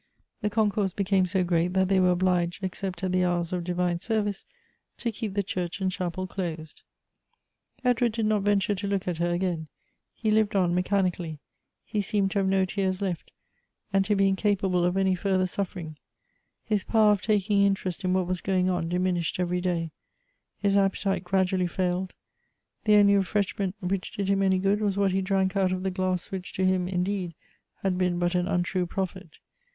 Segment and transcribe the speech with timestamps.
[0.41, 3.63] The concourse became so great, that they were obliged, ex cept at the hours of
[3.63, 4.45] divine service,
[4.97, 6.81] to keep the church and chapel closed.
[7.83, 9.67] Edward did not venture to look at her again;.
[10.11, 11.37] he lived on Tnecbanically";
[11.85, 13.31] he seemed to have no tears left,
[13.93, 14.41] and Elective Affinities.
[14.57, 15.97] 323 to be incapable of any further suffering;
[16.63, 19.91] his power of taking interest in what was going on diminished every> day;
[20.57, 22.15] his appetite gradually failed.
[22.85, 25.83] The only refresh ment which did him any good was what he drank out of
[25.83, 27.35] the glass which to him, indeed,
[27.83, 29.37] had been but an untrue prophet.